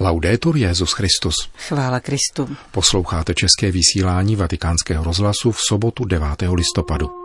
Laudetur 0.00 0.56
Jezus 0.56 0.92
Christus. 0.92 1.34
Chvála 1.56 2.00
Kristu. 2.00 2.56
Posloucháte 2.70 3.34
české 3.34 3.70
vysílání 3.70 4.36
Vatikánského 4.36 5.04
rozhlasu 5.04 5.52
v 5.52 5.58
sobotu 5.68 6.04
9. 6.04 6.28
listopadu. 6.54 7.23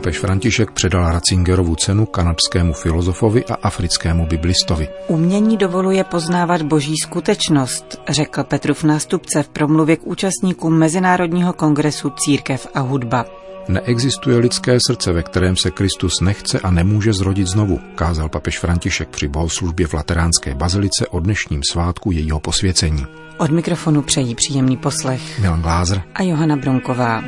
Papež 0.00 0.18
František 0.18 0.70
předal 0.70 1.12
Ratzingerovu 1.12 1.74
cenu 1.74 2.06
kanadskému 2.06 2.72
filozofovi 2.72 3.44
a 3.44 3.54
africkému 3.54 4.26
biblistovi. 4.26 4.88
Umění 5.08 5.56
dovoluje 5.56 6.04
poznávat 6.04 6.62
boží 6.62 6.94
skutečnost, 6.96 8.00
řekl 8.08 8.44
Petrův 8.44 8.84
nástupce 8.84 9.42
v 9.42 9.48
promluvě 9.48 9.96
k 9.96 10.06
účastníkům 10.06 10.78
Mezinárodního 10.78 11.52
kongresu 11.52 12.12
Církev 12.16 12.66
a 12.74 12.80
hudba. 12.80 13.24
Neexistuje 13.68 14.36
lidské 14.36 14.78
srdce, 14.86 15.12
ve 15.12 15.22
kterém 15.22 15.56
se 15.56 15.70
Kristus 15.70 16.20
nechce 16.20 16.60
a 16.60 16.70
nemůže 16.70 17.12
zrodit 17.12 17.46
znovu, 17.46 17.80
kázal 17.94 18.28
papež 18.28 18.58
František 18.58 19.08
při 19.08 19.28
bohoslužbě 19.28 19.86
v 19.86 19.94
Lateránské 19.94 20.54
bazilice 20.54 21.06
o 21.06 21.20
dnešním 21.20 21.60
svátku 21.70 22.12
jejího 22.12 22.40
posvěcení. 22.40 23.06
Od 23.38 23.50
mikrofonu 23.50 24.02
přejí 24.02 24.34
příjemný 24.34 24.76
poslech 24.76 25.40
Milan 25.40 25.62
Glázer 25.62 26.02
a 26.14 26.22
Johana 26.22 26.56
Bronková. 26.56 27.22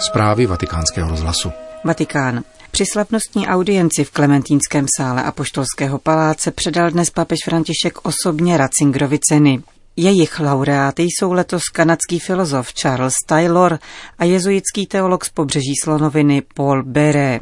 Zprávy 0.00 0.46
vatikánského 0.46 1.10
rozhlasu. 1.10 1.52
Vatikán. 1.84 2.42
Při 2.70 2.84
slavnostní 2.92 3.46
audienci 3.46 4.04
v 4.04 4.10
Klementínském 4.10 4.86
sále 4.96 5.22
Apoštolského 5.22 5.98
paláce 5.98 6.50
předal 6.50 6.90
dnes 6.90 7.10
papež 7.10 7.38
František 7.44 7.98
osobně 8.02 8.56
Ratzingerovi 8.56 9.18
ceny. 9.28 9.62
Jejich 9.96 10.40
laureáty 10.40 11.02
jsou 11.02 11.32
letos 11.32 11.62
kanadský 11.72 12.18
filozof 12.18 12.72
Charles 12.72 13.14
Taylor 13.26 13.78
a 14.18 14.24
jezuitský 14.24 14.86
teolog 14.86 15.24
z 15.24 15.30
pobřeží 15.30 15.74
Slonoviny 15.82 16.42
Paul 16.54 16.82
Bere. 16.84 17.38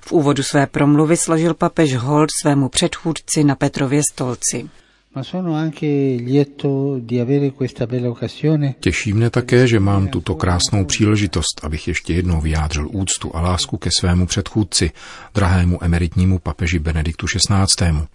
V 0.00 0.12
úvodu 0.12 0.42
své 0.42 0.66
promluvy 0.66 1.16
složil 1.16 1.54
papež 1.54 1.96
hold 1.96 2.28
svému 2.42 2.68
předchůdci 2.68 3.44
na 3.44 3.54
Petrově 3.54 4.02
stolci. 4.12 4.70
Těší 8.80 9.12
mne 9.12 9.30
také, 9.30 9.68
že 9.68 9.80
mám 9.80 10.08
tuto 10.08 10.34
krásnou 10.34 10.84
příležitost, 10.84 11.60
abych 11.62 11.88
ještě 11.88 12.14
jednou 12.14 12.40
vyjádřil 12.40 12.88
úctu 12.92 13.36
a 13.36 13.40
lásku 13.40 13.76
ke 13.76 13.90
svému 13.98 14.26
předchůdci, 14.26 14.90
drahému 15.34 15.84
emeritnímu 15.84 16.38
papeži 16.38 16.78
Benediktu 16.78 17.26
XVI. 17.26 18.06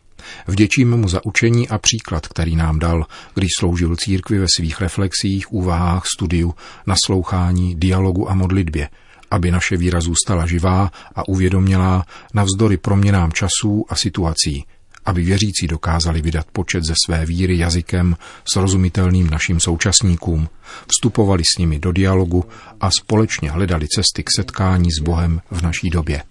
Vděčíme 0.48 0.98
mu 0.98 1.08
za 1.08 1.26
učení 1.26 1.70
a 1.70 1.78
příklad, 1.78 2.28
který 2.28 2.56
nám 2.56 2.80
dal, 2.80 3.06
když 3.34 3.50
sloužil 3.60 3.96
církvi 3.96 4.40
ve 4.40 4.48
svých 4.56 4.82
reflexích, 4.82 5.54
úvahách, 5.54 6.04
studiu, 6.16 6.54
naslouchání, 6.88 7.76
dialogu 7.76 8.32
a 8.32 8.34
modlitbě, 8.34 8.90
aby 9.32 9.52
naše 9.52 9.78
víra 9.78 10.02
zůstala 10.02 10.46
živá 10.46 10.92
a 11.16 11.28
uvědomělá 11.28 12.06
navzdory 12.34 12.78
proměnám 12.78 13.32
časů 13.32 13.86
a 13.90 13.96
situací, 13.96 14.66
aby 15.06 15.24
věřící 15.24 15.68
dokázali 15.68 16.22
vydat 16.22 16.46
počet 16.52 16.84
ze 16.84 16.94
své 17.06 17.26
víry 17.26 17.58
jazykem 17.58 18.16
srozumitelným 18.54 19.30
našim 19.30 19.60
současníkům, 19.60 20.50
vstupovali 20.88 21.44
s 21.44 21.58
nimi 21.58 21.80
do 21.80 21.92
dialogu 21.92 22.46
a 22.82 22.92
společně 22.92 23.52
hledali 23.52 23.88
cesty 23.88 24.24
k 24.24 24.28
setkání 24.36 24.92
s 24.92 25.00
Bohem 25.00 25.42
v 25.52 25.62
naší 25.62 25.90
době. 25.90 26.24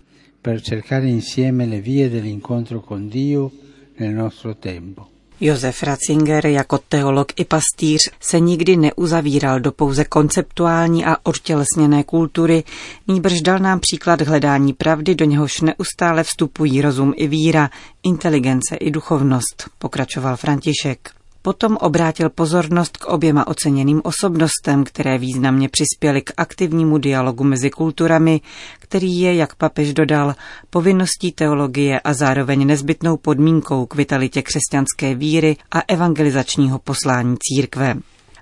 Per 0.43 0.61
cercare 0.61 1.09
insieme 1.09 1.65
le 1.67 1.81
vie 1.81 2.09
dell'incontro 2.09 2.81
con 2.81 3.11
Dio 3.11 3.51
nel 3.99 4.13
nostro 4.13 4.55
tempo. 4.55 5.07
Josef 5.41 5.83
Ratzinger 5.83 6.47
jako 6.47 6.79
teolog 6.79 7.33
i 7.37 7.45
pastýř 7.45 8.01
se 8.21 8.41
nikdy 8.41 8.77
neuzavíral 8.77 9.61
do 9.61 9.73
pouze 9.73 10.05
konceptuální 10.05 11.05
a 11.05 11.17
odtělesněné 11.23 12.05
kultury, 12.05 12.65
nýbrž 13.09 13.41
dal 13.41 13.59
nám 13.59 13.81
příklad 13.81 14.21
hledání 14.21 14.73
pravdy, 14.73 15.15
do 15.15 15.25
něhož 15.25 15.61
neustále 15.61 16.25
vstupují 16.25 16.83
rozum 16.83 17.13
i 17.17 17.27
víra, 17.27 17.71
inteligence 18.03 18.77
i 18.77 18.91
duchovnost, 18.91 19.71
pokračoval 19.79 20.37
František. 20.37 21.20
Potom 21.43 21.77
obrátil 21.77 22.31
pozornost 22.31 22.97
k 22.97 23.05
oběma 23.05 23.47
oceněným 23.47 24.01
osobnostem, 24.05 24.85
které 24.85 25.19
významně 25.19 25.69
přispěly 25.69 26.23
k 26.23 26.33
aktivnímu 26.37 26.99
dialogu 26.99 27.45
mezi 27.45 27.71
kulturami, 27.71 28.41
který 28.79 29.21
je, 29.21 29.35
jak 29.35 29.55
papež 29.55 29.95
dodal, 29.95 30.35
povinností 30.71 31.33
teologie 31.33 32.01
a 32.01 32.15
zároveň 32.15 32.67
nezbytnou 32.67 33.17
podmínkou 33.17 33.87
k 33.87 33.95
vitalitě 33.95 34.43
křesťanské 34.43 35.15
víry 35.15 35.57
a 35.71 35.81
evangelizačního 35.89 36.79
poslání 36.79 37.37
církve. 37.39 37.97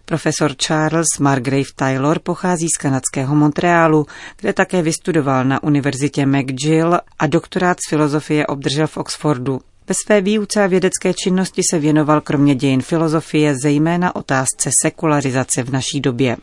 Profesor 0.05 0.55
Charles 0.55 1.19
Margrave 1.21 1.73
Taylor 1.77 2.19
pochází 2.19 2.69
z 2.69 2.81
kanadského 2.81 3.35
Montrealu, 3.35 4.07
kde 4.41 4.53
také 4.53 4.83
vystudoval 4.83 5.45
na 5.45 5.63
univerzitě 5.63 6.27
McGill 6.27 6.99
a 7.19 7.27
doktorát 7.27 7.77
z 7.87 7.91
filozofie 7.91 8.47
obdržel 8.47 8.87
v 8.87 8.97
Oxfordu. 8.97 9.61
Ve 9.89 9.95
své 10.05 10.21
výuce 10.21 10.65
a 10.65 10.67
vědecké 10.67 11.15
činnosti 11.15 11.63
se 11.71 11.79
věnoval 11.79 12.21
kromě 12.21 12.55
dějin 12.55 12.83
filozofie 12.83 13.55
zejména 13.63 14.17
otázce 14.17 14.71
sekularizace 14.83 15.63
v 15.63 15.71
naší 15.71 16.01
době. 16.01 16.37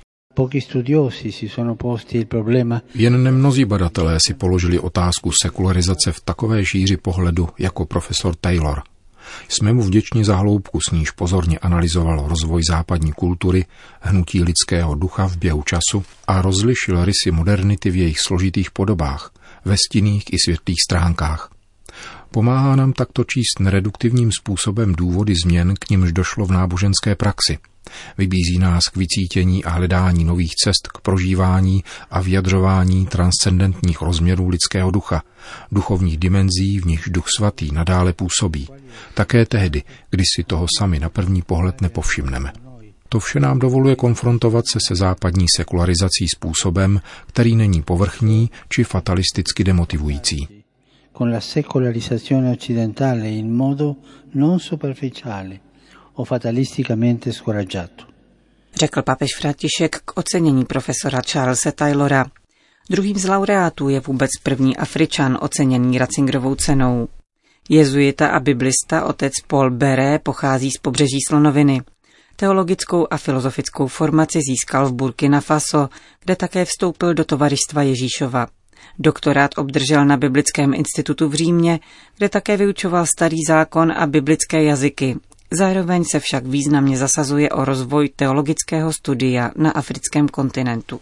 Jen 2.96 3.24
nemnozí 3.24 3.66
badatelé 3.66 4.18
si 4.28 4.34
položili 4.34 4.80
otázku 4.80 5.32
sekularizace 5.44 6.12
v 6.12 6.20
takové 6.20 6.66
šíři 6.66 6.98
pohledu 6.98 7.50
jako 7.60 7.86
profesor 7.86 8.36
Taylor. 8.36 8.82
Jsme 9.48 9.74
mu 9.74 9.82
vděční 9.82 10.24
za 10.24 10.36
hloubku, 10.36 10.80
s 10.90 10.92
níž 10.92 11.12
pozorně 11.12 11.60
analyzoval 11.60 12.28
rozvoj 12.28 12.62
západní 12.70 13.14
kultury, 13.14 13.66
hnutí 14.02 14.44
lidského 14.44 14.96
ducha 14.96 15.28
v 15.28 15.38
běhu 15.38 15.64
času 15.64 16.04
a 16.28 16.42
rozlišil 16.42 17.06
rysy 17.06 17.32
modernity 17.32 17.90
v 17.90 17.96
jejich 17.96 18.20
složitých 18.20 18.72
podobách, 18.72 19.32
ve 19.66 19.76
stinných 19.78 20.24
i 20.34 20.38
světlých 20.46 20.82
stránkách. 20.90 21.55
Pomáhá 22.36 22.76
nám 22.76 22.94
takto 22.94 23.24
číst 23.24 23.60
nereduktivním 23.60 24.32
způsobem 24.32 24.94
důvody 24.96 25.34
změn, 25.46 25.74
k 25.80 25.90
nimž 25.90 26.12
došlo 26.12 26.46
v 26.46 26.52
náboženské 26.52 27.16
praxi. 27.16 27.58
Vybízí 28.18 28.60
nás 28.60 28.84
k 28.84 28.98
vycítění 28.98 29.64
a 29.64 29.70
hledání 29.70 30.24
nových 30.24 30.56
cest 30.56 30.88
k 30.88 31.02
prožívání 31.02 31.84
a 32.12 32.22
vyjadřování 32.22 33.06
transcendentních 33.06 34.02
rozměrů 34.02 34.50
lidského 34.50 34.92
ducha, 34.92 35.24
duchovních 35.72 36.18
dimenzí, 36.18 36.80
v 36.80 36.86
nichž 36.86 37.10
duch 37.10 37.26
svatý 37.38 37.72
nadále 37.72 38.14
působí. 38.14 38.68
Také 39.14 39.46
tehdy, 39.46 39.84
když 40.10 40.26
si 40.36 40.44
toho 40.44 40.66
sami 40.80 41.00
na 41.00 41.10
první 41.10 41.42
pohled 41.42 41.82
nepovšimneme. 41.82 42.54
To 43.10 43.20
vše 43.20 43.40
nám 43.40 43.60
dovoluje 43.60 43.96
konfrontovat 43.96 44.66
se 44.68 44.80
se 44.88 44.96
západní 44.96 45.46
sekularizací 45.56 46.28
způsobem, 46.36 47.02
který 47.28 47.56
není 47.56 47.82
povrchní 47.82 48.50
či 48.70 48.84
fatalisticky 48.84 49.64
demotivující 49.64 50.65
con 51.16 51.32
la 51.32 51.40
secolarizzazione 51.40 52.52
occidentale 52.52 53.30
in 53.30 53.50
modo 53.50 53.96
non 54.32 54.60
superficiale 54.60 55.62
o 56.16 56.26
fatalisticamente 56.26 57.32
scoraggiato. 57.32 58.06
Řekl 58.76 59.02
papež 59.02 59.36
František 59.36 60.02
k 60.06 60.18
ocenění 60.18 60.66
profesora 60.66 61.22
Charlesa 61.32 61.72
Taylora. 61.72 62.26
Druhým 62.90 63.18
z 63.18 63.28
laureátů 63.28 63.90
je 63.90 64.00
vůbec 64.00 64.30
první 64.44 64.78
Afričan 64.78 65.38
oceněný 65.42 65.98
Ratzingerovou 65.98 66.56
cenou. 66.56 67.08
Jezuita 67.70 68.28
a 68.28 68.40
biblista 68.40 69.06
otec 69.06 69.34
Paul 69.48 69.72
Bere 69.72 70.20
pochází 70.20 70.72
z 70.72 70.78
pobřeží 70.78 71.20
Slonoviny. 71.28 71.82
Teologickou 72.36 73.08
a 73.10 73.18
filozofickou 73.18 73.88
formaci 73.88 74.40
získal 74.50 74.90
v 74.90 74.94
Burkina 74.94 75.42
Faso, 75.42 75.90
kde 76.24 76.36
také 76.36 76.66
vstoupil 76.66 77.14
do 77.14 77.26
tovaristva 77.26 77.82
Ježíšova. 77.82 78.48
Doktorát 79.00 79.52
obdržel 79.58 80.06
na 80.06 80.18
Biblickém 80.18 80.74
institutu 80.74 81.30
v 81.30 81.34
Římě, 81.34 81.80
kde 82.18 82.30
také 82.30 82.58
vyučoval 82.58 83.06
starý 83.06 83.38
zákon 83.48 83.92
a 83.92 84.08
biblické 84.08 84.64
jazyky. 84.64 85.16
Zároveň 85.52 86.04
se 86.12 86.20
však 86.20 86.46
významně 86.46 86.98
zasazuje 86.98 87.50
o 87.50 87.66
rozvoj 87.66 88.10
teologického 88.16 88.94
studia 88.94 89.52
na 89.56 89.72
africkém 89.72 90.28
kontinentu. 90.28 91.00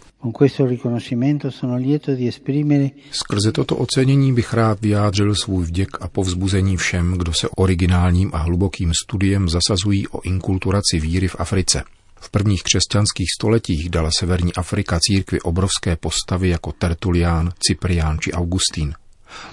Skrze 3.10 3.52
toto 3.52 3.76
ocenění 3.76 4.32
bych 4.32 4.54
rád 4.54 4.80
vyjádřil 4.80 5.34
svůj 5.34 5.64
vděk 5.64 5.88
a 6.00 6.08
povzbuzení 6.08 6.76
všem, 6.76 7.14
kdo 7.18 7.32
se 7.32 7.48
originálním 7.56 8.30
a 8.34 8.38
hlubokým 8.38 8.92
studiem 9.04 9.48
zasazují 9.48 10.08
o 10.08 10.22
inkulturaci 10.22 11.00
víry 11.00 11.28
v 11.28 11.36
Africe. 11.38 11.82
V 12.24 12.30
prvních 12.30 12.62
křesťanských 12.62 13.28
stoletích 13.38 13.90
dala 13.90 14.10
Severní 14.18 14.54
Afrika 14.54 14.98
církvi 15.00 15.40
obrovské 15.40 15.96
postavy 15.96 16.48
jako 16.48 16.72
Tertulián, 16.72 17.52
Cyprián 17.58 18.18
či 18.18 18.32
Augustín. 18.32 18.94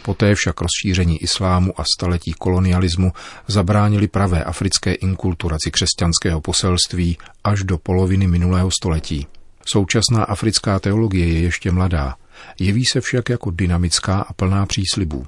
Poté 0.02 0.36
však 0.36 0.56
rozšíření 0.62 1.24
islámu 1.24 1.80
a 1.80 1.84
staletí 1.98 2.34
kolonialismu 2.34 3.14
zabránili 3.48 4.08
pravé 4.08 4.44
africké 4.44 4.94
inkulturaci 4.94 5.72
křesťanského 5.72 6.42
poselství 6.42 7.18
až 7.44 7.64
do 7.64 7.78
poloviny 7.78 8.28
minulého 8.28 8.70
století. 8.72 9.28
Současná 9.66 10.24
africká 10.24 10.80
teologie 10.80 11.28
je 11.28 11.40
ještě 11.40 11.72
mladá, 11.72 12.16
jeví 12.60 12.86
se 12.86 13.02
však 13.02 13.30
jako 13.30 13.52
dynamická 13.52 14.22
a 14.22 14.34
plná 14.34 14.66
příslibů. 14.66 15.26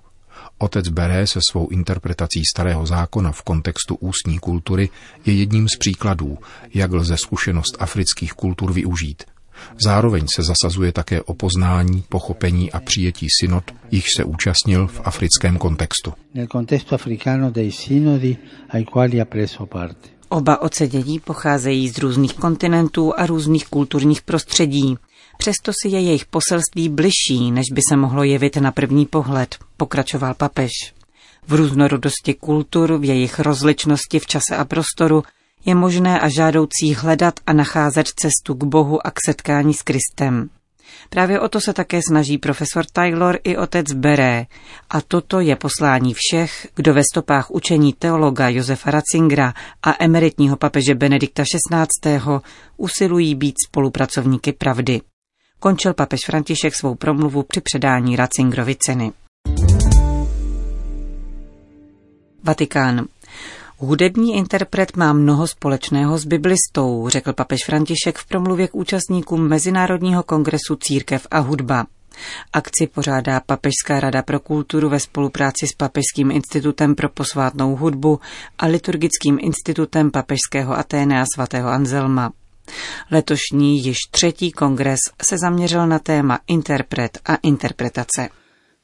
Otec 0.63 0.89
Beré 0.89 1.27
se 1.27 1.39
svou 1.51 1.68
interpretací 1.68 2.42
starého 2.56 2.86
zákona 2.86 3.31
v 3.31 3.42
kontextu 3.42 3.95
ústní 3.95 4.39
kultury 4.39 4.89
je 5.25 5.33
jedním 5.33 5.68
z 5.69 5.77
příkladů, 5.77 6.38
jak 6.74 6.94
lze 6.94 7.18
zkušenost 7.18 7.77
afrických 7.80 8.33
kultur 8.33 8.74
využít. 8.74 9.24
Zároveň 9.81 10.25
se 10.36 10.44
zasazuje 10.44 10.92
také 10.92 11.21
o 11.21 11.33
poznání, 11.33 12.04
pochopení 12.10 12.71
a 12.71 12.80
přijetí 12.80 13.27
synod, 13.42 13.63
jich 13.92 14.06
se 14.18 14.24
účastnil 14.24 14.88
v 14.88 15.01
africkém 15.04 15.57
kontextu. 15.57 16.13
Oba 20.30 20.62
ocedění 20.62 21.19
pocházejí 21.19 21.89
z 21.89 21.98
různých 21.98 22.33
kontinentů 22.33 23.13
a 23.19 23.25
různých 23.25 23.68
kulturních 23.68 24.21
prostředí. 24.21 24.98
Přesto 25.38 25.71
si 25.81 25.89
je 25.89 26.00
jejich 26.00 26.25
poselství 26.25 26.89
bližší, 26.89 27.51
než 27.51 27.65
by 27.71 27.81
se 27.89 27.95
mohlo 27.95 28.24
jevit 28.24 28.56
na 28.57 28.71
první 28.71 29.06
pohled, 29.06 29.56
pokračoval 29.77 30.33
papež. 30.33 30.71
V 31.47 31.53
různorodosti 31.53 32.33
kultur, 32.33 32.97
v 32.97 33.03
jejich 33.03 33.39
rozličnosti 33.39 34.19
v 34.19 34.25
čase 34.25 34.57
a 34.57 34.65
prostoru 34.65 35.24
je 35.65 35.75
možné 35.75 36.19
a 36.19 36.30
žádoucí 36.30 36.94
hledat 36.97 37.39
a 37.47 37.53
nacházet 37.53 38.07
cestu 38.07 38.53
k 38.53 38.63
Bohu 38.63 39.07
a 39.07 39.12
k 39.12 39.15
setkání 39.25 39.74
s 39.74 39.81
Kristem. 39.81 40.50
Právě 41.09 41.39
o 41.39 41.50
to 41.50 41.62
se 41.62 41.74
také 41.74 42.00
snaží 42.07 42.38
profesor 42.38 42.86
Taylor 42.94 43.39
i 43.44 43.57
otec 43.57 43.94
Beré. 43.94 44.45
A 44.89 45.01
toto 45.01 45.39
je 45.39 45.56
poslání 45.56 46.13
všech, 46.18 46.68
kdo 46.75 46.94
ve 46.94 47.01
stopách 47.12 47.51
učení 47.51 47.94
teologa 47.94 48.50
Josefa 48.50 48.91
Ratzingera 48.91 49.53
a 49.83 49.95
emeritního 50.00 50.57
papeže 50.57 50.95
Benedikta 50.95 51.44
XVI. 51.44 52.19
usilují 52.77 53.36
být 53.36 53.56
spolupracovníky 53.68 54.53
pravdy. 54.53 55.01
Končil 55.63 55.94
papež 55.94 56.19
František 56.25 56.75
svou 56.75 56.95
promluvu 56.95 57.44
při 57.44 57.62
předání 57.62 58.15
Ratzingerovi 58.15 58.75
ceny. 58.75 59.12
Vatikán. 62.44 63.06
Hudební 63.77 64.36
interpret 64.36 64.95
má 64.98 65.13
mnoho 65.13 65.48
společného 65.48 66.18
s 66.18 66.25
biblistou, 66.25 67.10
řekl 67.10 67.33
papež 67.33 67.65
František 67.65 68.18
v 68.18 68.25
promluvě 68.25 68.68
k 68.68 68.75
účastníkům 68.75 69.48
Mezinárodního 69.48 70.24
kongresu 70.24 70.75
Církev 70.75 71.27
a 71.31 71.39
hudba. 71.39 71.86
Akci 72.54 72.88
pořádá 72.88 73.39
Papežská 73.39 74.00
rada 74.00 74.21
pro 74.21 74.39
kulturu 74.39 74.89
ve 74.89 75.00
spolupráci 75.00 75.68
s 75.68 75.75
Papežským 75.77 76.31
institutem 76.31 76.95
pro 76.95 77.10
posvátnou 77.10 77.75
hudbu 77.75 78.19
a 78.57 78.65
liturgickým 78.65 79.38
institutem 79.42 80.12
Papežského 80.12 80.77
Aténea 80.77 81.25
svatého 81.36 81.69
Anzelma. 81.69 82.31
Letošní 83.12 83.86
již 83.86 83.98
třetí 84.12 84.51
kongres 84.51 85.00
se 85.21 85.38
zaměřil 85.38 85.88
na 85.88 86.00
téma 86.00 86.39
interpret 86.48 87.19
a 87.25 87.36
interpretace. 87.36 88.30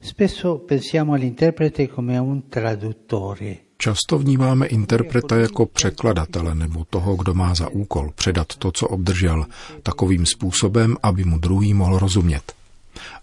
Spesso 0.01 0.57
pensiamo 0.57 1.13
all'interprete 1.13 1.87
come 1.87 2.17
a 2.17 2.21
un 2.21 2.41
traduttore. 2.41 3.55
Často 3.77 4.17
vnímáme 4.17 4.65
interpreta 4.65 5.35
jako 5.35 5.65
překladatele 5.65 6.55
nebo 6.55 6.85
toho, 6.89 7.15
kdo 7.15 7.33
má 7.33 7.55
za 7.55 7.67
úkol 7.69 8.11
předat 8.15 8.55
to, 8.55 8.71
co 8.71 8.87
obdržel, 8.87 9.45
takovým 9.83 10.25
způsobem, 10.25 10.97
aby 11.03 11.23
mu 11.23 11.39
druhý 11.39 11.73
mohl 11.73 11.99
rozumět. 11.99 12.53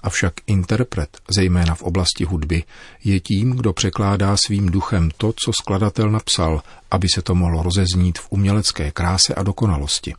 Avšak 0.02 0.34
interpret, 0.46 1.18
zejména 1.30 1.74
v 1.74 1.82
oblasti 1.82 2.24
hudby, 2.24 2.64
je 3.04 3.20
tím, 3.20 3.50
kdo 3.50 3.72
překládá 3.72 4.36
svým 4.36 4.66
duchem 4.66 5.10
to, 5.16 5.32
co 5.44 5.52
skladatel 5.62 6.10
napsal, 6.10 6.62
aby 6.90 7.08
se 7.14 7.22
to 7.22 7.34
mohlo 7.34 7.62
rozeznít 7.62 8.18
v 8.18 8.26
umělecké 8.30 8.90
kráse 8.90 9.34
a 9.34 9.42
dokonalosti. 9.42 10.14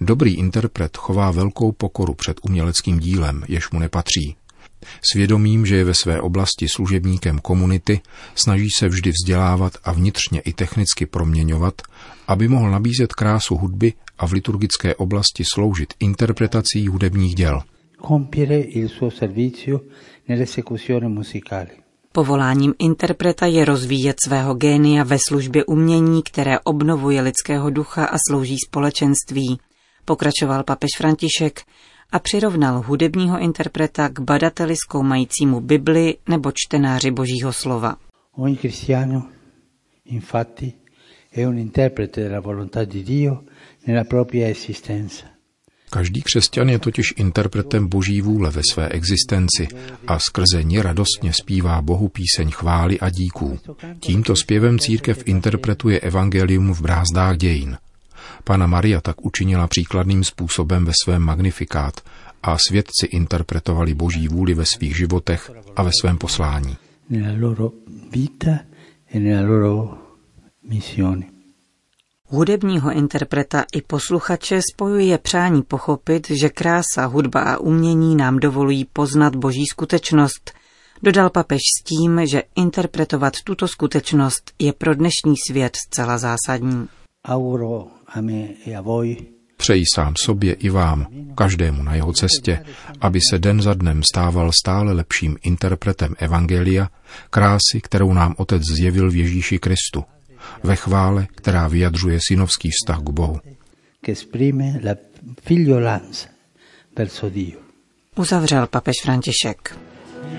Dobrý 0.00 0.34
interpret 0.34 0.96
chová 0.96 1.30
velkou 1.30 1.72
pokoru 1.72 2.14
před 2.14 2.36
uměleckým 2.42 2.98
dílem, 2.98 3.44
jež 3.48 3.70
mu 3.70 3.78
nepatří. 3.78 4.36
Svědomím, 5.12 5.66
že 5.66 5.76
je 5.76 5.84
ve 5.84 5.94
své 5.94 6.20
oblasti 6.20 6.68
služebníkem 6.68 7.38
komunity, 7.38 8.00
snaží 8.34 8.68
se 8.78 8.88
vždy 8.88 9.10
vzdělávat 9.10 9.72
a 9.84 9.92
vnitřně 9.92 10.40
i 10.40 10.52
technicky 10.52 11.06
proměňovat, 11.06 11.82
aby 12.28 12.48
mohl 12.48 12.70
nabízet 12.70 13.12
krásu 13.12 13.56
hudby 13.56 13.92
a 14.18 14.26
v 14.26 14.32
liturgické 14.32 14.94
oblasti 14.94 15.44
sloužit 15.54 15.94
interpretací 16.00 16.88
hudebních 16.88 17.34
děl. 17.34 17.62
Povoláním 22.12 22.74
interpreta 22.78 23.46
je 23.46 23.64
rozvíjet 23.64 24.16
svého 24.26 24.54
génia 24.54 25.04
ve 25.04 25.18
službě 25.28 25.64
umění, 25.64 26.22
které 26.22 26.60
obnovuje 26.60 27.20
lidského 27.20 27.70
ducha 27.70 28.04
a 28.04 28.16
slouží 28.28 28.56
společenství, 28.66 29.58
pokračoval 30.08 30.64
papež 30.64 30.90
František 30.98 31.60
a 32.12 32.18
přirovnal 32.18 32.82
hudebního 32.82 33.38
interpreta 33.38 34.08
k 34.08 34.20
badateli 34.20 34.76
zkoumajícímu 34.76 35.60
Bibli 35.60 36.16
nebo 36.28 36.52
čtenáři 36.54 37.10
Božího 37.10 37.52
slova. 37.52 37.96
Ogni 38.36 38.56
cristiano, 38.56 39.28
infatti, 40.04 40.72
è 41.32 41.44
un 41.44 41.58
interprete 41.58 42.22
della 42.22 42.40
volontà 42.40 42.84
di 42.84 43.02
Dio 43.02 43.42
nella 43.86 44.04
propria 44.04 44.48
esistenza. 44.48 45.26
Každý 45.90 46.22
křesťan 46.22 46.68
je 46.68 46.78
totiž 46.78 47.14
interpretem 47.16 47.88
boží 47.88 48.20
vůle 48.20 48.50
ve 48.50 48.62
své 48.72 48.88
existenci 48.88 49.68
a 50.06 50.18
skrze 50.18 50.62
ní 50.62 50.82
radostně 50.82 51.32
zpívá 51.32 51.82
Bohu 51.82 52.08
píseň 52.08 52.50
chvály 52.50 53.00
a 53.00 53.10
díků. 53.10 53.58
Tímto 54.00 54.36
zpěvem 54.36 54.78
církev 54.78 55.22
interpretuje 55.24 56.00
evangelium 56.00 56.74
v 56.74 56.80
brázdách 56.80 57.36
dějin. 57.36 57.76
Pana 58.44 58.66
Maria 58.66 59.00
tak 59.00 59.24
učinila 59.24 59.66
příkladným 59.66 60.24
způsobem 60.24 60.84
ve 60.84 60.92
svém 61.04 61.22
magnifikát 61.22 62.00
a 62.42 62.56
svědci 62.68 63.06
interpretovali 63.06 63.94
boží 63.94 64.28
vůli 64.28 64.54
ve 64.54 64.64
svých 64.64 64.96
životech 64.96 65.50
a 65.76 65.82
ve 65.82 65.90
svém 66.00 66.18
poslání. 66.18 66.76
E 67.10 67.38
Hudebního 72.30 72.92
interpreta 72.92 73.64
i 73.72 73.82
posluchače 73.82 74.60
spojuje 74.74 75.18
přání 75.18 75.62
pochopit, 75.62 76.30
že 76.30 76.48
krása, 76.48 77.06
hudba 77.06 77.40
a 77.40 77.56
umění 77.58 78.16
nám 78.16 78.38
dovolují 78.38 78.84
poznat 78.84 79.36
boží 79.36 79.66
skutečnost. 79.66 80.52
Dodal 81.02 81.30
papež 81.30 81.60
s 81.80 81.84
tím, 81.84 82.26
že 82.26 82.42
interpretovat 82.56 83.34
tuto 83.44 83.68
skutečnost 83.68 84.52
je 84.58 84.72
pro 84.72 84.94
dnešní 84.94 85.34
svět 85.48 85.76
zcela 85.76 86.18
zásadní. 86.18 86.88
Auro 87.28 87.97
Přeji 89.56 89.84
sám 89.94 90.14
sobě 90.24 90.52
i 90.52 90.70
vám, 90.70 91.06
každému 91.34 91.82
na 91.82 91.94
jeho 91.94 92.12
cestě, 92.12 92.64
aby 93.00 93.20
se 93.30 93.38
den 93.38 93.62
za 93.62 93.74
dnem 93.74 94.02
stával 94.12 94.50
stále 94.52 94.92
lepším 94.92 95.36
interpretem 95.42 96.14
Evangelia, 96.18 96.88
krásy, 97.30 97.80
kterou 97.82 98.12
nám 98.12 98.34
Otec 98.38 98.62
zjevil 98.62 99.10
v 99.10 99.16
Ježíši 99.16 99.58
Kristu, 99.58 100.04
ve 100.62 100.76
chvále, 100.76 101.26
která 101.34 101.68
vyjadřuje 101.68 102.18
synovský 102.28 102.70
vztah 102.70 102.98
k 102.98 103.10
Bohu. 103.10 103.40
Uzavřel 108.16 108.66
papež 108.66 108.96
František. 109.02 109.78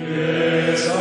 Yes, 0.09 0.98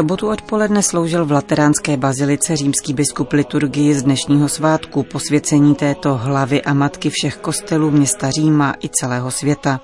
sobotu 0.00 0.32
odpoledne 0.32 0.82
sloužil 0.82 1.24
v 1.24 1.32
Lateránské 1.32 1.96
bazilice 1.96 2.56
římský 2.56 2.92
biskup 2.92 3.32
liturgii 3.32 3.94
z 3.94 4.02
dnešního 4.02 4.48
svátku 4.48 5.02
posvěcení 5.02 5.74
této 5.74 6.16
hlavy 6.16 6.62
a 6.62 6.74
matky 6.74 7.10
všech 7.10 7.36
kostelů 7.36 7.90
města 7.90 8.30
Říma 8.30 8.74
i 8.84 8.88
celého 8.88 9.30
světa, 9.30 9.80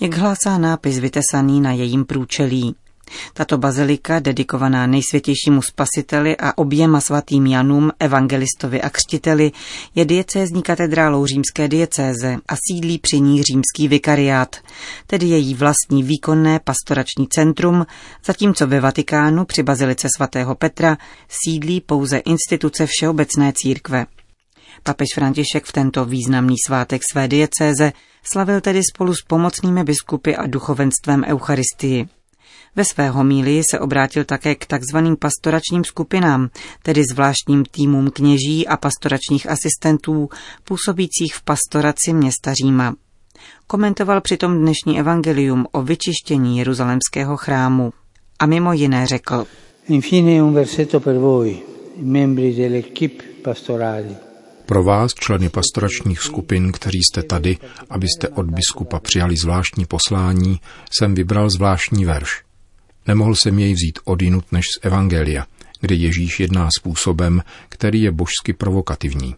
jak 0.00 0.14
hlásá 0.14 0.58
nápis 0.58 0.98
vytesaný 0.98 1.60
na 1.60 1.72
jejím 1.72 2.04
průčelí. 2.04 2.74
Tato 3.32 3.58
bazilika, 3.58 4.18
dedikovaná 4.20 4.86
nejsvětějšímu 4.86 5.62
spasiteli 5.62 6.36
a 6.36 6.58
oběma 6.58 7.00
svatým 7.00 7.46
Janům, 7.46 7.90
evangelistovi 7.98 8.82
a 8.82 8.90
křtiteli, 8.90 9.52
je 9.94 10.04
diecézní 10.04 10.62
katedrálou 10.62 11.26
římské 11.26 11.68
diecéze 11.68 12.36
a 12.48 12.54
sídlí 12.68 12.98
při 12.98 13.20
ní 13.20 13.42
římský 13.42 13.88
vikariát, 13.88 14.56
tedy 15.06 15.26
její 15.26 15.54
vlastní 15.54 16.02
výkonné 16.02 16.60
pastorační 16.64 17.28
centrum, 17.28 17.86
zatímco 18.24 18.66
ve 18.66 18.80
Vatikánu 18.80 19.44
při 19.44 19.62
bazilice 19.62 20.08
svatého 20.16 20.54
Petra 20.54 20.96
sídlí 21.28 21.80
pouze 21.80 22.18
instituce 22.18 22.86
Všeobecné 22.86 23.52
církve. 23.56 24.06
Papež 24.82 25.08
František 25.14 25.64
v 25.64 25.72
tento 25.72 26.04
významný 26.04 26.56
svátek 26.66 27.02
své 27.12 27.28
diecéze 27.28 27.92
slavil 28.22 28.60
tedy 28.60 28.80
spolu 28.94 29.14
s 29.14 29.22
pomocnými 29.22 29.84
biskupy 29.84 30.36
a 30.36 30.46
duchovenstvem 30.46 31.24
Eucharistii. 31.24 32.08
Ve 32.76 32.84
své 32.84 33.10
homílii 33.10 33.62
se 33.70 33.78
obrátil 33.80 34.24
také 34.24 34.54
k 34.54 34.66
takzvaným 34.66 35.16
pastoračním 35.16 35.84
skupinám, 35.84 36.48
tedy 36.82 37.02
zvláštním 37.12 37.64
týmům 37.64 38.10
kněží 38.10 38.68
a 38.68 38.76
pastoračních 38.76 39.50
asistentů 39.50 40.28
působících 40.64 41.34
v 41.34 41.42
pastoraci 41.42 42.12
města 42.12 42.54
Říma. 42.54 42.94
Komentoval 43.66 44.20
přitom 44.20 44.58
dnešní 44.58 44.98
evangelium 44.98 45.66
o 45.72 45.82
vyčištění 45.82 46.58
jeruzalemského 46.58 47.36
chrámu. 47.36 47.92
A 48.38 48.46
mimo 48.46 48.72
jiné 48.72 49.06
řekl. 49.06 49.46
Infine 49.88 50.42
un 50.42 50.54
versetto 50.54 51.00
per 51.00 51.18
voi. 51.18 51.62
membri 51.96 52.54
dell'equipe 52.54 53.24
pastorali. 53.42 54.31
Pro 54.72 54.84
vás, 54.84 55.14
členy 55.14 55.48
pastoračních 55.48 56.20
skupin, 56.20 56.72
kteří 56.72 56.98
jste 57.02 57.22
tady, 57.22 57.58
abyste 57.90 58.28
od 58.28 58.46
biskupa 58.46 59.00
přijali 59.00 59.36
zvláštní 59.36 59.86
poslání, 59.86 60.60
jsem 60.98 61.14
vybral 61.14 61.50
zvláštní 61.50 62.04
verš. 62.04 62.42
Nemohl 63.06 63.34
jsem 63.34 63.58
jej 63.58 63.72
vzít 63.72 63.98
odinut 64.04 64.52
než 64.52 64.64
z 64.64 64.86
Evangelia, 64.86 65.46
kde 65.80 65.94
Ježíš 65.94 66.40
jedná 66.40 66.68
způsobem, 66.78 67.42
který 67.68 68.02
je 68.02 68.12
božsky 68.12 68.52
provokativní. 68.52 69.34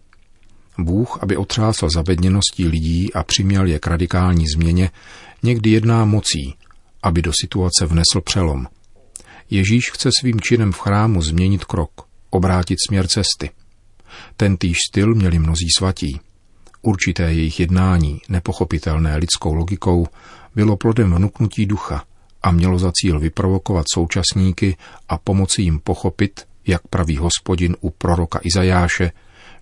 Bůh, 0.77 1.19
aby 1.21 1.37
otřásl 1.37 1.87
zabedněností 1.95 2.67
lidí 2.67 3.13
a 3.13 3.23
přiměl 3.23 3.65
je 3.65 3.79
k 3.79 3.87
radikální 3.87 4.45
změně, 4.55 4.91
někdy 5.43 5.69
jedná 5.69 6.05
mocí, 6.05 6.55
aby 7.03 7.21
do 7.21 7.31
situace 7.41 7.85
vnesl 7.85 8.21
přelom. 8.25 8.67
Ježíš 9.49 9.91
chce 9.91 10.09
svým 10.19 10.41
činem 10.41 10.71
v 10.71 10.79
chrámu 10.79 11.21
změnit 11.21 11.65
krok, 11.65 11.91
obrátit 12.29 12.77
směr 12.87 13.07
cesty. 13.07 13.49
Ten 14.37 14.57
týž 14.57 14.77
styl 14.89 15.15
měli 15.15 15.39
mnozí 15.39 15.67
svatí. 15.77 16.19
Určité 16.81 17.23
jejich 17.33 17.59
jednání, 17.59 18.21
nepochopitelné 18.29 19.17
lidskou 19.17 19.53
logikou, 19.53 20.07
bylo 20.55 20.77
plodem 20.77 21.13
vnuknutí 21.13 21.65
ducha 21.65 22.03
a 22.43 22.51
mělo 22.51 22.79
za 22.79 22.91
cíl 22.91 23.19
vyprovokovat 23.19 23.85
současníky 23.93 24.77
a 25.09 25.17
pomoci 25.17 25.61
jim 25.61 25.79
pochopit, 25.79 26.45
jak 26.67 26.87
praví 26.87 27.17
hospodin 27.17 27.75
u 27.81 27.89
proroka 27.89 28.39
Izajáše, 28.43 29.11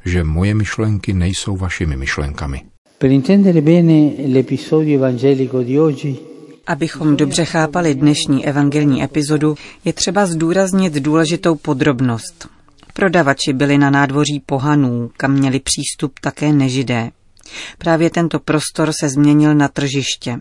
že 0.06 0.24
moje 0.24 0.54
myšlenky 0.54 1.14
nejsou 1.14 1.58
vašimi 1.58 1.96
myšlenkami. 1.98 2.62
Per 2.98 3.12
intendere 3.12 3.62
bene 3.62 4.12
l'episodio 4.28 4.96
evangelico 4.96 5.64
di 5.64 5.80
oggi, 5.80 6.18
Abychom 6.68 7.16
dobře 7.16 7.46
chápali 7.46 7.96
dnešní 7.96 8.46
evangelní 8.46 9.04
epizodu, 9.04 9.56
je 9.86 9.94
třeba 9.94 10.26
zdůraznit 10.26 10.94
důležitou 10.94 11.56
podrobnost. 11.56 12.48
Prodavači 12.94 13.54
byli 13.54 13.78
na 13.78 13.90
nádvoří 13.90 14.44
pohanů, 14.46 15.12
kam 15.18 15.32
měli 15.32 15.60
přístup 15.60 16.20
také 16.20 16.54
nežidé. 16.54 17.12
Právě 17.78 18.10
tento 18.10 18.40
prostor 18.40 18.92
se 19.00 19.10
změnil 19.10 19.56
na 19.56 19.68
tržiště. 19.68 20.38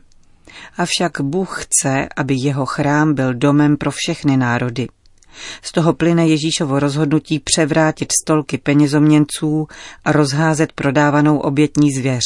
Avšak 0.76 1.20
Bůh 1.20 1.64
chce, 1.64 2.08
aby 2.16 2.34
jeho 2.38 2.66
chrám 2.66 3.14
byl 3.14 3.34
domem 3.34 3.76
pro 3.76 3.90
všechny 3.90 4.36
národy. 4.36 4.88
Z 5.62 5.72
toho 5.72 5.92
plyne 5.92 6.28
Ježíšovo 6.28 6.78
rozhodnutí 6.78 7.40
převrátit 7.44 8.08
stolky 8.22 8.58
penězoměnců 8.58 9.66
a 10.04 10.12
rozházet 10.12 10.72
prodávanou 10.72 11.38
obětní 11.38 11.92
zvěř. 11.92 12.24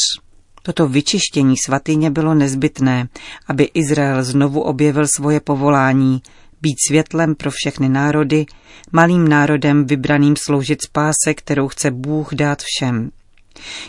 Toto 0.63 0.89
vyčištění 0.89 1.55
svatyně 1.67 2.11
bylo 2.11 2.35
nezbytné, 2.35 3.09
aby 3.47 3.65
Izrael 3.75 4.25
znovu 4.25 4.61
objevil 4.61 5.07
svoje 5.17 5.41
povolání, 5.41 6.23
být 6.63 6.77
světlem 6.89 7.35
pro 7.35 7.51
všechny 7.51 7.89
národy, 7.89 8.47
malým 8.93 9.29
národem 9.29 9.87
vybraným 9.87 10.35
sloužit 10.37 10.83
spáse, 10.83 11.35
kterou 11.35 11.69
chce 11.69 11.91
Bůh 11.91 12.35
dát 12.35 12.63
všem. 12.63 13.11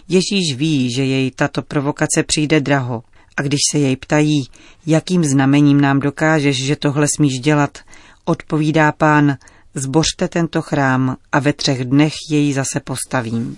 Ježíš 0.10 0.56
ví, 0.56 0.92
že 0.96 1.06
jej 1.06 1.32
tato 1.32 1.62
provokace 1.62 2.24
přijde 2.24 2.60
draho 2.60 3.04
a 3.38 3.42
když 3.42 3.60
se 3.72 3.80
jej 3.80 3.96
ptají, 3.96 4.44
jakým 4.86 5.24
znamením 5.24 5.82
nám 5.82 6.00
dokážeš, 6.00 6.66
že 6.66 6.76
tohle 6.76 7.08
smíš 7.16 7.40
dělat, 7.40 7.78
odpovídá 8.26 8.92
pán, 8.92 9.38
zbořte 9.74 10.28
tento 10.28 10.62
chrám 10.62 11.18
a 11.32 11.40
ve 11.40 11.54
třech 11.54 11.86
dnech 11.86 12.14
jej 12.32 12.54
zase 12.54 12.80
postavím. 12.80 13.58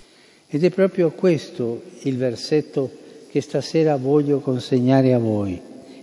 ed 0.52 0.64
è 0.64 0.70
proprio 0.70 1.12
questo 1.12 1.80
il 2.02 2.16
versetto 2.16 2.90
che 3.30 3.40
stasera 3.40 3.96
voglio 3.96 4.40
consegnare 4.40 5.14
a 5.14 5.18
voi, 5.18 5.60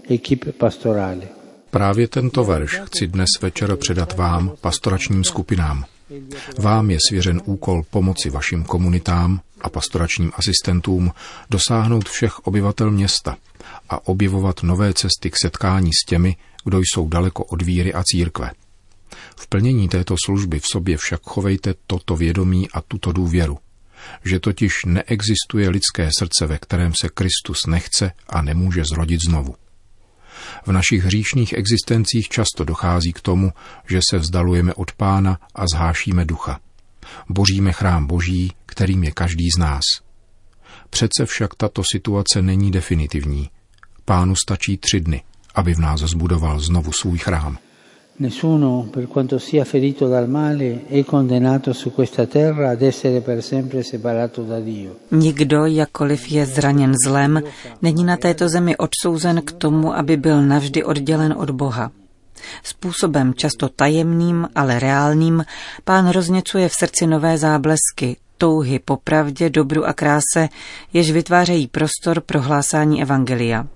equipe 0.07 0.53
pastorale. 0.53 1.36
Právě 1.69 2.07
tento 2.07 2.43
verš 2.43 2.79
chci 2.85 3.07
dnes 3.07 3.27
večer 3.41 3.75
předat 3.75 4.17
vám, 4.17 4.51
pastoračním 4.61 5.23
skupinám. 5.23 5.85
Vám 6.57 6.91
je 6.91 6.97
svěřen 7.09 7.41
úkol 7.45 7.83
pomoci 7.89 8.29
vašim 8.29 8.63
komunitám 8.63 9.41
a 9.61 9.69
pastoračním 9.69 10.31
asistentům 10.35 11.11
dosáhnout 11.49 12.09
všech 12.09 12.39
obyvatel 12.39 12.91
města 12.91 13.37
a 13.89 14.07
objevovat 14.07 14.63
nové 14.63 14.93
cesty 14.93 15.31
k 15.31 15.35
setkání 15.41 15.91
s 15.93 16.05
těmi, 16.05 16.35
kdo 16.63 16.79
jsou 16.79 17.07
daleko 17.07 17.43
od 17.43 17.61
víry 17.61 17.93
a 17.93 18.03
církve. 18.03 18.51
V 19.37 19.47
plnění 19.47 19.89
této 19.89 20.15
služby 20.25 20.59
v 20.59 20.65
sobě 20.71 20.97
však 20.97 21.21
chovejte 21.23 21.73
toto 21.87 22.15
vědomí 22.15 22.69
a 22.73 22.81
tuto 22.81 23.11
důvěru, 23.11 23.57
že 24.25 24.39
totiž 24.39 24.73
neexistuje 24.85 25.69
lidské 25.69 26.09
srdce, 26.19 26.45
ve 26.45 26.57
kterém 26.57 26.93
se 27.01 27.09
Kristus 27.09 27.57
nechce 27.67 28.11
a 28.29 28.41
nemůže 28.41 28.83
zrodit 28.93 29.19
znovu. 29.27 29.55
V 30.67 30.71
našich 30.71 31.03
hříšných 31.03 31.53
existencích 31.53 32.29
často 32.29 32.63
dochází 32.63 33.13
k 33.13 33.21
tomu, 33.21 33.53
že 33.89 33.99
se 34.09 34.17
vzdalujeme 34.17 34.73
od 34.73 34.91
pána 34.91 35.39
a 35.55 35.63
zhášíme 35.73 36.25
ducha. 36.25 36.59
Boříme 37.29 37.73
chrám 37.73 38.07
boží, 38.07 38.53
kterým 38.65 39.03
je 39.03 39.11
každý 39.11 39.49
z 39.55 39.57
nás. 39.57 39.81
Přece 40.89 41.25
však 41.25 41.55
tato 41.55 41.83
situace 41.91 42.41
není 42.41 42.71
definitivní. 42.71 43.49
Pánu 44.05 44.35
stačí 44.35 44.77
tři 44.77 44.99
dny, 44.99 45.23
aby 45.55 45.73
v 45.73 45.79
nás 45.79 45.99
zbudoval 45.99 46.59
znovu 46.59 46.91
svůj 46.91 47.17
chrám. 47.17 47.57
Nessuno, 48.19 48.87
per 48.89 49.07
quanto 49.07 49.37
sia 49.37 49.63
ferito 49.63 50.07
dal 50.07 50.27
male, 50.27 50.87
è 50.87 51.05
su 51.71 51.93
questa 51.93 52.25
terra 52.25 52.71
ad 52.71 52.81
essere 52.81 53.21
per 53.21 53.43
sempre 53.43 53.83
separato 53.83 54.41
da 54.41 54.59
Dio. 54.59 54.95
Nikdo, 55.11 55.65
jakkoliv 55.65 56.27
je 56.27 56.45
zraněn 56.45 56.93
zlem, 57.05 57.41
není 57.81 58.03
na 58.03 58.17
této 58.17 58.49
zemi 58.49 58.75
odsouzen 58.77 59.41
k 59.41 59.51
tomu, 59.51 59.93
aby 59.93 60.17
byl 60.17 60.41
navždy 60.41 60.83
oddělen 60.83 61.33
od 61.37 61.51
Boha. 61.51 61.91
Způsobem 62.63 63.33
často 63.33 63.69
tajemným, 63.69 64.47
ale 64.55 64.79
reálným, 64.79 65.45
pán 65.83 66.09
rozněcuje 66.09 66.69
v 66.69 66.73
srdci 66.73 67.07
nové 67.07 67.37
záblesky, 67.37 68.17
touhy 68.37 68.79
po 68.79 68.97
pravdě, 68.97 69.49
dobru 69.49 69.85
a 69.85 69.93
kráse, 69.93 70.49
jež 70.93 71.11
vytvářejí 71.11 71.67
prostor 71.67 72.21
pro 72.21 72.41
hlásání 72.41 73.01
evangelia. 73.01 73.67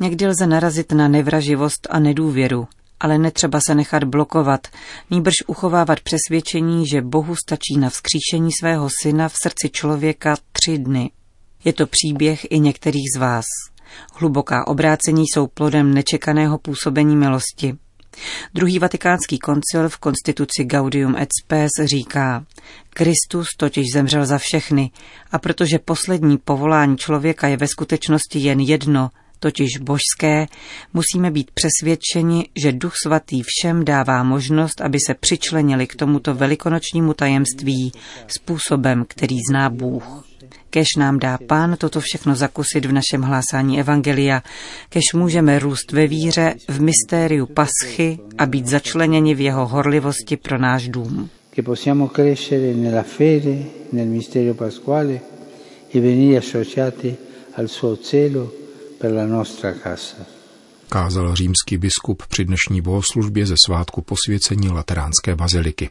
Někdy 0.00 0.26
lze 0.26 0.46
narazit 0.46 0.92
na 0.92 1.08
nevraživost 1.08 1.86
a 1.90 1.98
nedůvěru, 1.98 2.68
ale 3.04 3.18
netřeba 3.18 3.60
se 3.66 3.74
nechat 3.74 4.04
blokovat, 4.04 4.68
nýbrž 5.10 5.34
uchovávat 5.46 6.00
přesvědčení, 6.00 6.86
že 6.86 7.02
Bohu 7.02 7.36
stačí 7.36 7.76
na 7.78 7.90
vzkříšení 7.90 8.50
svého 8.60 8.88
syna 9.02 9.28
v 9.28 9.34
srdci 9.42 9.70
člověka 9.70 10.36
tři 10.52 10.78
dny. 10.78 11.10
Je 11.64 11.72
to 11.72 11.86
příběh 11.86 12.46
i 12.50 12.58
některých 12.60 13.04
z 13.16 13.18
vás. 13.18 13.44
Hluboká 14.14 14.66
obrácení 14.66 15.24
jsou 15.26 15.46
plodem 15.46 15.94
nečekaného 15.94 16.58
působení 16.58 17.16
milosti. 17.16 17.76
Druhý 18.54 18.78
vatikánský 18.78 19.38
koncil 19.38 19.88
v 19.88 19.98
konstituci 19.98 20.64
Gaudium 20.64 21.16
et 21.16 21.28
Spes 21.42 21.70
říká, 21.84 22.46
Kristus 22.90 23.46
totiž 23.58 23.84
zemřel 23.94 24.26
za 24.26 24.38
všechny 24.38 24.90
a 25.32 25.38
protože 25.38 25.78
poslední 25.78 26.38
povolání 26.38 26.96
člověka 26.96 27.48
je 27.48 27.56
ve 27.56 27.66
skutečnosti 27.66 28.38
jen 28.38 28.60
jedno, 28.60 29.10
totiž 29.44 29.78
božské, 29.78 30.46
musíme 30.94 31.30
být 31.30 31.50
přesvědčeni, 31.50 32.48
že 32.56 32.72
Duch 32.72 32.94
Svatý 33.02 33.42
všem 33.46 33.84
dává 33.84 34.22
možnost, 34.22 34.80
aby 34.80 34.98
se 35.06 35.14
přičlenili 35.14 35.86
k 35.86 35.96
tomuto 35.96 36.34
velikonočnímu 36.34 37.14
tajemství 37.14 37.92
způsobem, 38.26 39.04
který 39.08 39.36
zná 39.50 39.70
Bůh. 39.70 40.24
Kež 40.70 40.86
nám 40.98 41.18
dá 41.18 41.38
Pán 41.46 41.76
toto 41.76 42.00
všechno 42.00 42.34
zakusit 42.34 42.84
v 42.84 42.92
našem 42.92 43.22
hlásání 43.22 43.80
Evangelia, 43.80 44.42
kež 44.88 45.12
můžeme 45.14 45.58
růst 45.58 45.92
ve 45.92 46.06
víře, 46.06 46.54
v 46.68 46.80
mystériu 46.80 47.46
paschy 47.46 48.18
a 48.38 48.46
být 48.46 48.66
začleněni 48.66 49.34
v 49.34 49.40
jeho 49.40 49.66
horlivosti 49.66 50.36
pro 50.36 50.58
náš 50.58 50.88
dům. 50.88 51.30
Che 51.54 51.62
possiamo 51.62 52.08
crescere 52.08 52.74
nella 52.74 53.02
fede, 53.02 53.56
nel 53.92 54.06
misterio 54.06 54.54
pasquale 54.54 55.20
e 55.94 56.00
venire 56.00 56.38
associati 56.38 57.16
al 57.56 57.68
suo 57.68 57.96
zelo 57.96 58.63
Kázal 60.88 61.34
římský 61.34 61.78
biskup 61.78 62.22
při 62.28 62.44
dnešní 62.44 62.80
bohoslužbě 62.80 63.46
ze 63.46 63.54
svátku 63.56 64.02
posvěcení 64.02 64.68
Lateránské 64.68 65.34
baziliky. 65.34 65.90